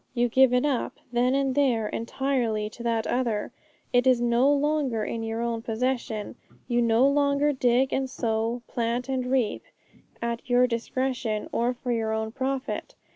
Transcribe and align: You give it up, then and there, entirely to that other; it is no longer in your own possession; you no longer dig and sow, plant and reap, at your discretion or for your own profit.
You 0.15 0.29
give 0.29 0.51
it 0.51 0.65
up, 0.65 0.93
then 1.11 1.35
and 1.35 1.53
there, 1.53 1.87
entirely 1.87 2.71
to 2.71 2.81
that 2.81 3.05
other; 3.05 3.51
it 3.93 4.07
is 4.07 4.19
no 4.19 4.51
longer 4.51 5.03
in 5.05 5.21
your 5.21 5.41
own 5.43 5.61
possession; 5.61 6.33
you 6.67 6.81
no 6.81 7.07
longer 7.07 7.53
dig 7.53 7.93
and 7.93 8.09
sow, 8.09 8.63
plant 8.67 9.09
and 9.09 9.27
reap, 9.27 9.61
at 10.19 10.49
your 10.49 10.65
discretion 10.65 11.49
or 11.51 11.75
for 11.75 11.91
your 11.91 12.13
own 12.13 12.31
profit. 12.31 12.95